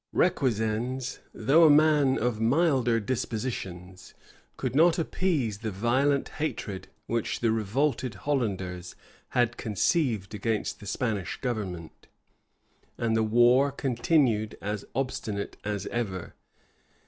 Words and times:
Requesens, 0.15 1.19
though 1.31 1.63
a 1.63 1.69
man 1.69 2.17
of 2.17 2.41
milder 2.41 2.99
dispositions, 2.99 4.15
could 4.57 4.75
not 4.75 4.97
appease 4.97 5.59
the 5.59 5.69
violent 5.69 6.27
hatred 6.41 6.87
which 7.05 7.39
the 7.39 7.51
revolted 7.51 8.15
Hollanders 8.15 8.95
had 9.37 9.57
conceived 9.57 10.33
against 10.33 10.79
the 10.79 10.87
Spanish 10.87 11.37
government; 11.39 12.07
and 12.97 13.15
the 13.15 13.21
war 13.21 13.71
continued 13.71 14.57
as 14.59 14.85
obstinate 14.95 15.55
as 15.63 15.85
ever. 15.91 16.33